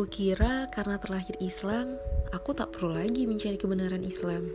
Kukira 0.00 0.64
karena 0.72 0.96
terlahir 0.96 1.36
Islam, 1.44 2.00
aku 2.32 2.56
tak 2.56 2.72
perlu 2.72 2.96
lagi 2.96 3.28
mencari 3.28 3.60
kebenaran 3.60 4.00
Islam. 4.00 4.48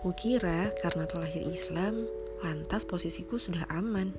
Kukira 0.00 0.72
karena 0.80 1.04
terlahir 1.04 1.44
Islam, 1.44 2.08
lantas 2.40 2.88
posisiku 2.88 3.36
sudah 3.36 3.60
aman. 3.68 4.16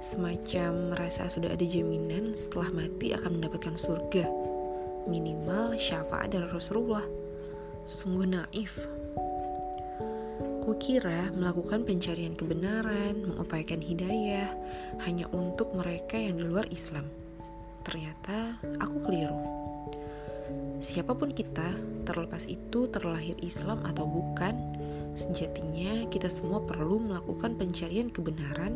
Semacam 0.00 0.96
merasa 0.96 1.28
sudah 1.28 1.52
ada 1.52 1.60
jaminan 1.60 2.32
setelah 2.32 2.72
mati 2.72 3.12
akan 3.12 3.36
mendapatkan 3.36 3.76
surga. 3.76 4.32
Minimal 5.12 5.76
syafaat 5.76 6.32
dari 6.32 6.48
Rasulullah. 6.48 7.04
Sungguh 7.84 8.24
naif. 8.24 8.80
Kukira 10.64 11.36
melakukan 11.36 11.84
pencarian 11.84 12.32
kebenaran, 12.32 13.28
mengupayakan 13.28 13.84
hidayah 13.84 14.56
hanya 15.04 15.28
untuk 15.36 15.76
mereka 15.76 16.16
yang 16.16 16.40
di 16.40 16.48
luar 16.48 16.64
Islam. 16.72 17.25
Ternyata 17.86 18.58
aku 18.82 18.98
keliru. 19.06 19.38
Siapa 20.82 21.14
pun 21.14 21.30
kita, 21.30 21.70
terlepas 22.02 22.50
itu 22.50 22.90
terlahir 22.90 23.38
Islam 23.46 23.78
atau 23.86 24.10
bukan, 24.10 24.58
sejatinya 25.14 26.10
kita 26.10 26.26
semua 26.26 26.66
perlu 26.66 26.98
melakukan 27.06 27.54
pencarian 27.54 28.10
kebenaran 28.10 28.74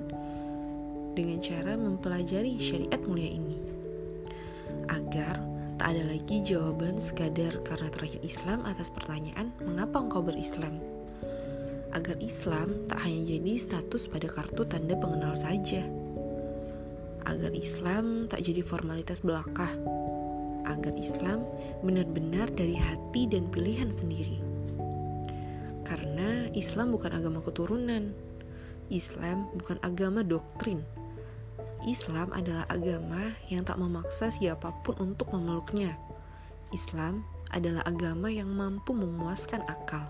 dengan 1.19 1.43
cara 1.43 1.75
mempelajari 1.75 2.55
syariat 2.63 3.03
mulia 3.03 3.35
ini. 3.35 3.59
Agar 4.95 5.43
tak 5.83 5.99
ada 5.99 6.07
lagi 6.07 6.47
jawaban 6.47 7.03
sekadar 7.03 7.59
karena 7.67 7.91
terlahir 7.91 8.23
Islam 8.23 8.63
atas 8.63 8.95
pertanyaan 8.95 9.51
mengapa 9.59 10.07
engkau 10.07 10.23
berislam 10.23 10.79
agar 11.91 12.15
Islam 12.23 12.87
tak 12.87 13.03
hanya 13.03 13.35
jadi 13.35 13.53
status 13.59 14.07
pada 14.07 14.31
kartu 14.31 14.63
tanda 14.63 14.95
pengenal 14.95 15.35
saja. 15.35 15.83
Agar 17.27 17.53
Islam 17.53 18.29
tak 18.31 18.47
jadi 18.47 18.65
formalitas 18.65 19.21
belaka. 19.21 19.69
Agar 20.69 20.95
Islam 20.97 21.45
benar-benar 21.85 22.53
dari 22.55 22.77
hati 22.77 23.27
dan 23.29 23.49
pilihan 23.53 23.93
sendiri. 23.93 24.41
Karena 25.83 26.47
Islam 26.55 26.95
bukan 26.95 27.13
agama 27.17 27.43
keturunan. 27.43 28.15
Islam 28.91 29.51
bukan 29.59 29.79
agama 29.83 30.23
doktrin. 30.23 30.87
Islam 31.83 32.29
adalah 32.37 32.69
agama 32.69 33.33
yang 33.49 33.65
tak 33.65 33.81
memaksa 33.81 34.29
siapa 34.29 34.71
pun 34.85 34.95
untuk 35.01 35.33
memeluknya. 35.33 35.97
Islam 36.71 37.25
adalah 37.51 37.83
agama 37.89 38.31
yang 38.31 38.53
mampu 38.53 38.95
memuaskan 38.95 39.65
akal. 39.67 40.07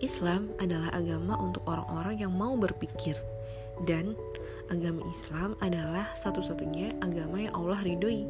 Islam 0.00 0.48
adalah 0.56 0.88
agama 0.96 1.36
untuk 1.36 1.64
orang-orang 1.68 2.24
yang 2.24 2.32
mau 2.32 2.56
berpikir 2.56 3.16
dan 3.84 4.16
agama 4.70 5.02
Islam 5.08 5.58
adalah 5.58 6.10
satu-satunya 6.14 6.96
agama 7.02 7.42
yang 7.42 7.54
Allah 7.54 7.80
ridhoi. 7.82 8.28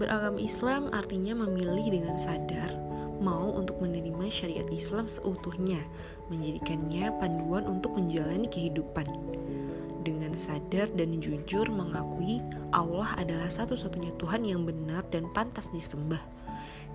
Beragama 0.00 0.40
Islam 0.40 0.88
artinya 0.90 1.36
memilih 1.44 2.00
dengan 2.00 2.16
sadar 2.16 2.72
mau 3.20 3.52
untuk 3.52 3.76
menerima 3.84 4.32
syariat 4.32 4.64
Islam 4.72 5.04
seutuhnya, 5.04 5.84
menjadikannya 6.32 7.12
panduan 7.20 7.68
untuk 7.68 7.92
menjalani 7.92 8.48
kehidupan. 8.48 9.04
Dengan 10.00 10.32
sadar 10.40 10.88
dan 10.96 11.20
jujur 11.20 11.68
mengakui 11.68 12.40
Allah 12.72 13.12
adalah 13.20 13.52
satu-satunya 13.52 14.16
Tuhan 14.16 14.48
yang 14.48 14.64
benar 14.64 15.04
dan 15.12 15.28
pantas 15.36 15.68
disembah 15.68 16.24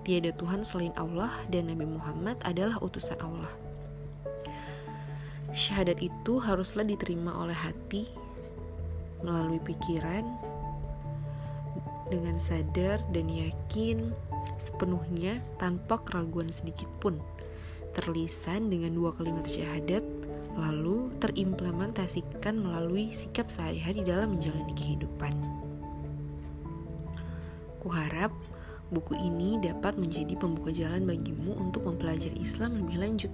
tiada 0.06 0.30
Tuhan 0.38 0.62
selain 0.62 0.94
Allah 0.94 1.34
dan 1.50 1.66
Nabi 1.66 1.82
Muhammad 1.82 2.38
adalah 2.46 2.78
utusan 2.78 3.18
Allah. 3.18 3.50
Syahadat 5.56 6.04
itu 6.04 6.36
haruslah 6.36 6.84
diterima 6.84 7.32
oleh 7.32 7.56
hati 7.56 8.04
melalui 9.24 9.56
pikiran 9.64 10.20
dengan 12.12 12.36
sadar 12.36 13.00
dan 13.16 13.26
yakin 13.32 14.12
sepenuhnya 14.60 15.40
tanpa 15.56 15.96
keraguan 16.04 16.52
sedikit 16.52 16.92
pun. 17.00 17.16
Terlisan 17.96 18.68
dengan 18.68 18.92
dua 18.92 19.16
kalimat 19.16 19.48
syahadat 19.48 20.04
lalu 20.60 21.08
terimplementasikan 21.24 22.60
melalui 22.60 23.16
sikap 23.16 23.48
sehari-hari 23.48 24.04
dalam 24.04 24.36
menjalani 24.36 24.76
kehidupan. 24.76 25.32
Kuharap 27.80 28.28
Buku 28.86 29.18
ini 29.18 29.58
dapat 29.58 29.98
menjadi 29.98 30.38
pembuka 30.38 30.70
jalan 30.70 31.10
bagimu 31.10 31.58
untuk 31.58 31.90
mempelajari 31.90 32.38
Islam 32.38 32.78
lebih 32.78 33.02
lanjut. 33.02 33.32